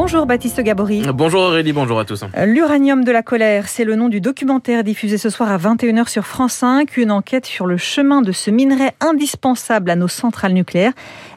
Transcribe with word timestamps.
Bonjour 0.00 0.26
Baptiste 0.26 0.60
Gabory. 0.60 1.02
Bonjour 1.12 1.40
Aurélie, 1.40 1.72
bonjour 1.72 1.98
à 1.98 2.04
tous. 2.04 2.22
L'uranium 2.46 3.02
de 3.02 3.10
la 3.10 3.24
colère, 3.24 3.66
c'est 3.66 3.82
le 3.82 3.96
nom 3.96 4.08
du 4.08 4.20
documentaire 4.20 4.84
diffusé 4.84 5.18
ce 5.18 5.28
soir 5.28 5.50
à 5.50 5.58
21h 5.58 6.08
sur 6.08 6.24
France 6.24 6.52
5, 6.52 6.96
une 6.98 7.10
enquête 7.10 7.46
sur 7.46 7.66
le 7.66 7.76
chemin 7.76 8.22
de 8.22 8.30
ce 8.30 8.52
minerai 8.52 8.92
indispensable 9.00 9.90
à 9.90 9.96
nos 9.96 10.06
centrales 10.06 10.52
nucléaires, 10.52 10.92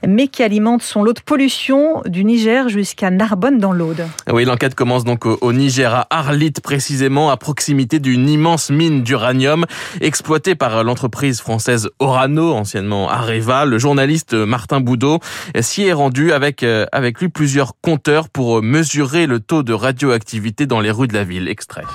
mais 0.07 0.27
qui 0.27 0.43
alimente 0.43 0.84
son 0.84 1.02
lot 1.02 1.13
de 1.13 1.21
pollution 1.21 2.04
du 2.05 2.23
Niger 2.23 2.70
jusqu'à 2.70 3.09
Narbonne 3.09 3.57
dans 3.57 3.71
l'Aude. 3.71 4.05
Oui, 4.32 4.45
l'enquête 4.45 4.75
commence 4.75 5.05
donc 5.05 5.25
au 5.25 5.54
Niger, 5.54 5.96
à 5.96 6.05
Arlit 6.12 6.54
précisément, 6.62 7.32
à 7.32 7.38
proximité 7.38 7.98
d'une 7.98 8.30
immense 8.30 8.70
mine 8.70 9.02
d'uranium 9.02 9.66
exploitée 10.02 10.54
par 10.54 10.84
l'entreprise 10.84 11.41
française 11.41 11.89
Orano, 11.98 12.54
anciennement 12.54 13.09
Areva. 13.09 13.66
Le 13.66 13.80
journaliste 13.80 14.36
Martin 14.36 14.82
Boudot 14.82 15.18
s'y 15.62 15.86
est 15.88 15.93
rendu 15.93 16.31
avec, 16.31 16.62
euh, 16.62 16.85
avec 16.91 17.20
lui 17.20 17.30
plusieurs 17.30 17.73
compteurs 17.81 18.30
pour 18.30 18.51
mesurer 18.60 19.28
le 19.28 19.40
taux 19.40 19.64
de 19.64 19.72
radioactivité 19.72 20.66
dans 20.66 20.82
les 20.82 20.91
rues 20.91 21.08
de 21.08 21.14
la 21.14 21.23
ville. 21.23 21.48
Extrait. 21.48 21.86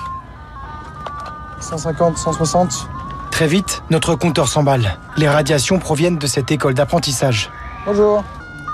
150, 1.59 2.17
160. 2.17 2.89
Très 3.29 3.47
vite, 3.47 3.83
notre 3.91 4.15
compteur 4.15 4.47
s'emballe. 4.47 4.97
Les 5.17 5.29
radiations 5.29 5.77
proviennent 5.77 6.17
de 6.17 6.25
cette 6.25 6.51
école 6.51 6.73
d'apprentissage. 6.73 7.51
Bonjour. 7.85 8.23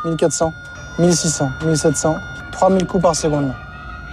1400, 0.06 0.54
1600, 1.00 1.50
1700, 1.66 2.16
3000 2.54 2.88
coups 2.88 3.04
par 3.04 3.16
seconde. 3.16 3.54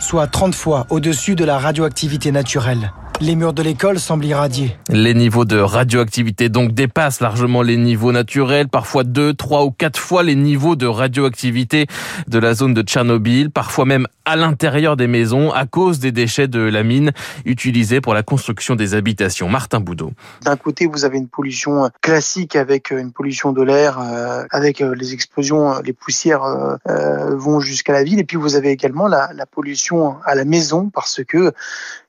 Soit 0.01 0.27
30 0.27 0.55
fois 0.55 0.87
au-dessus 0.89 1.37
de 1.37 1.45
la 1.45 1.59
radioactivité 1.59 2.33
naturelle. 2.33 2.93
Les 3.23 3.37
murs 3.37 3.53
de 3.53 3.63
l'école 3.63 3.99
semblent 3.99 4.25
irradiés. 4.25 4.75
Les 4.89 5.13
niveaux 5.13 5.45
de 5.45 5.59
radioactivité 5.59 6.49
donc 6.49 6.73
dépassent 6.73 7.21
largement 7.21 7.61
les 7.61 7.77
niveaux 7.77 8.13
naturels, 8.13 8.67
parfois 8.67 9.05
deux, 9.05 9.35
trois 9.35 9.63
ou 9.67 9.71
quatre 9.71 10.01
fois 10.01 10.23
les 10.23 10.35
niveaux 10.35 10.75
de 10.75 10.87
radioactivité 10.87 11.87
de 12.29 12.39
la 12.39 12.55
zone 12.55 12.73
de 12.73 12.81
Tchernobyl, 12.81 13.51
parfois 13.51 13.85
même 13.85 14.07
à 14.25 14.37
l'intérieur 14.37 14.97
des 14.97 15.07
maisons 15.07 15.53
à 15.53 15.67
cause 15.67 15.99
des 15.99 16.13
déchets 16.13 16.49
de 16.49 16.61
la 16.61 16.83
mine 16.83 17.11
utilisés 17.45 18.01
pour 18.01 18.15
la 18.15 18.23
construction 18.23 18.75
des 18.75 18.95
habitations. 18.95 19.51
Martin 19.51 19.81
Boudot. 19.81 20.13
D'un 20.43 20.57
côté, 20.57 20.87
vous 20.87 21.05
avez 21.05 21.19
une 21.19 21.29
pollution 21.29 21.91
classique 22.01 22.57
avec 22.57 22.91
une 22.91 23.13
pollution 23.13 23.53
de 23.53 23.63
l'air, 23.63 23.99
euh, 24.01 24.45
avec 24.51 24.81
euh, 24.81 24.95
les 24.95 25.13
explosions, 25.13 25.79
les 25.85 25.93
poussières 25.93 26.45
euh, 26.45 27.37
vont 27.37 27.61
jusqu'à 27.61 27.93
la 27.93 28.03
ville, 28.03 28.19
et 28.19 28.25
puis 28.25 28.39
vous 28.39 28.57
avez 28.57 28.71
également 28.71 29.09
la, 29.09 29.31
la 29.35 29.45
pollution 29.45 30.17
à 30.25 30.35
la 30.35 30.47
maison 30.47 30.89
parce 30.89 31.23
que 31.23 31.53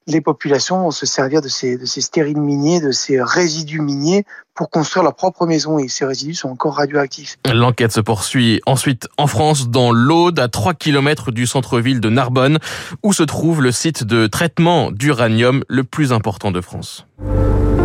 les 0.08 0.22
populations 0.22 0.92
se 1.02 1.08
servir 1.08 1.42
de 1.42 1.48
ces, 1.48 1.78
de 1.78 1.86
ces 1.86 2.00
stériles 2.02 2.40
miniers, 2.40 2.80
de 2.80 2.92
ces 2.92 3.20
résidus 3.20 3.82
miniers 3.82 4.24
pour 4.54 4.70
construire 4.70 5.02
leur 5.04 5.16
propre 5.16 5.48
maison 5.48 5.80
et 5.80 5.88
ces 5.88 6.06
résidus 6.06 6.36
sont 6.36 6.50
encore 6.50 6.76
radioactifs. 6.76 7.38
L'enquête 7.52 7.92
se 7.92 8.02
poursuit 8.02 8.62
ensuite 8.68 9.08
en 9.18 9.26
France, 9.26 9.70
dans 9.70 9.92
l'Aude, 9.92 10.38
à 10.40 10.48
3 10.48 10.76
km 10.76 11.32
du 11.32 11.48
centre-ville 11.48 12.02
de 12.02 12.10
Narbonne, 12.10 12.60
où 13.02 13.14
se 13.14 13.24
trouve 13.24 13.64
le 13.64 13.72
site 13.72 14.04
de 14.04 14.28
traitement 14.28 14.92
d'uranium 14.92 15.64
le 15.68 15.84
plus 15.84 16.14
important 16.14 16.52
de 16.52 16.62
France. 16.62 17.08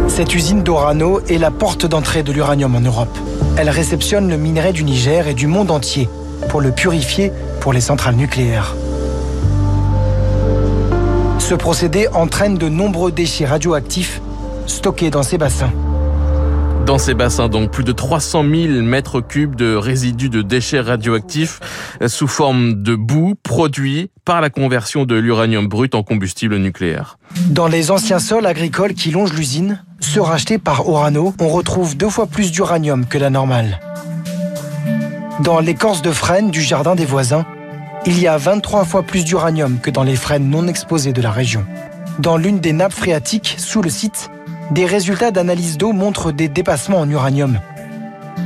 Cette 0.09 0.35
usine 0.35 0.63
d'Orano 0.63 1.21
est 1.21 1.39
la 1.39 1.51
porte 1.51 1.87
d'entrée 1.87 2.23
de 2.23 2.33
l'uranium 2.33 2.75
en 2.75 2.81
Europe. 2.81 3.17
Elle 3.57 3.71
réceptionne 3.71 4.29
le 4.29 4.37
minerai 4.37 4.75
du 4.75 4.85
Niger 4.85 5.27
et 5.27 5.35
du 5.35 5.47
monde 5.47 5.71
entier 5.71 6.11
pour 6.51 6.61
le 6.61 6.71
purifier 6.71 7.33
pour 7.61 7.73
les 7.73 7.81
centrales 7.81 8.17
nucléaires. 8.17 8.75
Ce 11.49 11.55
procédé 11.55 12.09
entraîne 12.09 12.59
de 12.59 12.69
nombreux 12.69 13.13
déchets 13.13 13.47
radioactifs 13.47 14.21
stockés 14.67 15.11
dans 15.11 15.23
ces 15.23 15.39
bassins. 15.39 15.71
Dans 16.85 16.99
ces 16.99 17.15
bassins, 17.15 17.49
donc 17.49 17.71
plus 17.71 17.85
de 17.85 17.93
300 17.93 18.43
000 18.43 18.83
mètres 18.83 19.21
cubes 19.21 19.55
de 19.55 19.77
résidus 19.77 20.29
de 20.29 20.43
déchets 20.43 20.81
radioactifs 20.81 21.61
sous 22.09 22.27
forme 22.27 22.83
de 22.83 22.97
boue 22.97 23.35
produits 23.45 24.11
par 24.25 24.41
la 24.41 24.51
conversion 24.51 25.05
de 25.05 25.15
l'uranium 25.15 25.69
brut 25.69 25.95
en 25.95 26.03
combustible 26.03 26.57
nucléaire. 26.57 27.17
Dans 27.51 27.69
les 27.69 27.93
anciens 27.93 28.19
sols 28.19 28.47
agricoles 28.47 28.95
qui 28.95 29.13
longent 29.13 29.35
l'usine, 29.35 29.85
ceux 30.01 30.23
rachetés 30.23 30.59
par 30.59 30.89
Orano, 30.89 31.33
on 31.39 31.49
retrouve 31.49 31.97
deux 31.97 32.11
fois 32.11 32.27
plus 32.27 32.51
d'uranium 32.51 33.07
que 33.07 33.19
la 33.19 33.31
normale. 33.31 33.79
Dans 35.45 35.61
l'écorce 35.61 36.03
de 36.03 36.11
frêne 36.11 36.51
du 36.51 36.61
jardin 36.61 36.97
des 36.97 37.07
voisins, 37.07 37.47
il 38.07 38.21
y 38.21 38.29
a 38.29 38.39
23 38.39 38.85
fois 38.85 39.03
plus 39.03 39.25
d'uranium 39.25 39.79
que 39.81 39.91
dans 39.91 40.05
les 40.05 40.15
frênes 40.15 40.49
non 40.49 40.69
exposées 40.69 41.13
de 41.13 41.21
la 41.21 41.33
région. 41.33 41.67
Dans 42.21 42.37
l'une 42.37 42.61
des 42.61 42.73
nappes 42.73 42.93
phréatiques 42.93 43.57
sous 43.59 43.83
le 43.83 43.91
site, 43.91 44.31
des 44.71 44.87
résultats 44.87 45.33
d'analyse 45.33 45.77
d'eau 45.77 45.93
montrent 45.93 46.31
des 46.31 46.49
dépassements 46.49 47.01
en 47.01 47.11
uranium, 47.11 47.59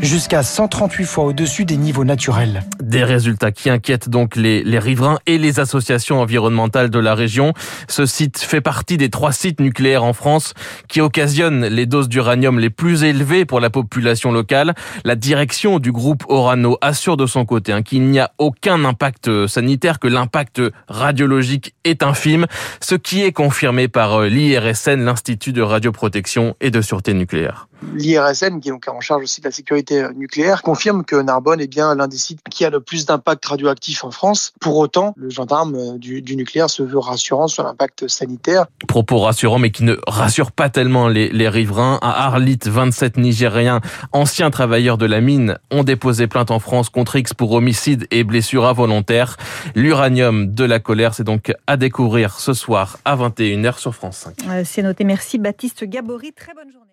jusqu'à 0.03 0.43
138 0.43 1.05
fois 1.05 1.25
au-dessus 1.25 1.65
des 1.65 1.77
niveaux 1.77 2.05
naturels. 2.05 2.63
Des 2.83 3.05
résultats 3.05 3.53
qui 3.53 3.71
inquiètent 3.71 4.09
donc 4.09 4.37
les, 4.37 4.63
riverains 4.79 5.19
et 5.27 5.39
les 5.39 5.61
associations 5.61 6.21
environnementales 6.21 6.91
de 6.91 6.99
la 6.99 7.15
région. 7.15 7.53
Ce 7.89 8.07
site 8.07 8.39
fait 8.39 8.61
partie 8.61 8.97
des 8.97 9.11
trois 9.11 9.33
sites 9.33 9.61
nucléaires 9.61 10.05
en 10.05 10.13
France 10.13 10.55
qui 10.89 11.01
occasionnent 11.01 11.67
les 11.67 11.87
doses 11.87 12.09
d'uranium 12.09 12.59
les 12.59 12.71
plus 12.71 13.05
élevées 13.05 13.45
pour 13.45 13.61
la 13.61 13.71
population 13.71 14.33
locale. 14.33 14.75
La 15.05 15.17
direction 15.17 15.79
du 15.79 15.93
groupe 15.93 16.25
Orano 16.29 16.79
assure 16.81 17.17
de 17.17 17.27
son 17.27 17.45
côté 17.45 17.73
hein, 17.73 17.83
qu'il 17.83 18.03
n'y 18.03 18.19
a 18.19 18.33
aucun 18.39 18.85
impact 18.85 19.47
sanitaire, 19.47 19.99
que 19.99 20.09
l'impact 20.09 20.63
radiologique 20.89 21.75
est 21.85 22.03
infime, 22.03 22.47
ce 22.81 22.95
qui 22.95 23.23
est 23.23 23.33
confirmé 23.33 23.89
par 23.89 24.23
l'IRSN, 24.23 25.05
l'Institut 25.05 25.53
de 25.53 25.63
radioprotection 25.63 26.57
et 26.61 26.71
de 26.71 26.81
sûreté 26.81 27.15
nucléaire. 27.15 27.70
L'IRSN, 27.95 28.61
qui 28.61 28.69
est 28.69 28.73
donc 28.73 28.87
en 28.89 29.01
charge 29.01 29.23
aussi 29.25 29.41
de 29.41 29.47
la 29.47 29.53
sécurité 29.53 30.07
nucléaire, 30.15 30.63
confirme 30.63 31.05
que 31.05 31.17
Narbonne 31.17 31.61
est 31.61 31.67
bien 31.67 31.95
l'un 31.95 32.09
des 32.09 32.17
sites 32.17 32.41
qui 32.51 32.65
a 32.65 32.71
le 32.71 32.81
plus 32.81 33.07
d'impact 33.07 33.45
radioactif 33.45 34.05
en 34.05 34.11
France. 34.11 34.53
Pour 34.61 34.77
autant, 34.79 35.15
le 35.17 35.31
gendarme 35.31 35.99
du, 35.99 36.23
du 36.23 36.37
nucléaire 36.37 36.71
se 36.71 36.83
veut 36.83 36.99
rassurant 36.99 37.49
sur 37.49 37.65
l'impact 37.65 38.09
sanitaire. 38.09 38.67
Propos 38.87 39.19
rassurants, 39.19 39.59
mais 39.59 39.71
qui 39.71 39.85
ne 39.85 39.97
rassurent 40.07 40.53
pas 40.53 40.69
tellement 40.69 41.09
les, 41.09 41.31
les 41.31 41.49
riverains. 41.49 41.99
À 42.03 42.27
Arlit, 42.27 42.59
27 42.65 43.17
Nigériens, 43.17 43.81
anciens 44.13 44.51
travailleurs 44.51 44.99
de 44.99 45.07
la 45.07 45.21
mine, 45.21 45.59
ont 45.71 45.85
déposé 45.85 46.27
plainte 46.27 46.51
en 46.51 46.59
France 46.59 46.91
contre 46.91 47.17
X 47.17 47.35
pour 47.35 47.53
homicide 47.53 48.07
et 48.11 48.25
blessure 48.25 48.67
involontaire. 48.67 49.37
L'uranium 49.75 50.55
de 50.55 50.65
la 50.65 50.79
colère, 50.79 51.15
c'est 51.15 51.25
donc 51.25 51.53
à 51.67 51.77
découvrir 51.77 52.39
ce 52.39 52.53
soir 52.53 52.99
à 53.05 53.17
21h 53.17 53.79
sur 53.79 53.95
France 53.95 54.17
5. 54.19 54.65
C'est 54.65 54.83
noté. 54.83 55.05
Merci 55.05 55.39
Baptiste 55.39 55.85
Gabory. 55.85 56.33
Très 56.33 56.55
bonne 56.55 56.71
journée. 56.71 56.90